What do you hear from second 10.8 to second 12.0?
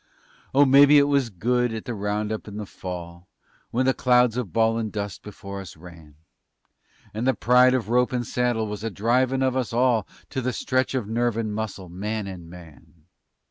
of nerve and muscle,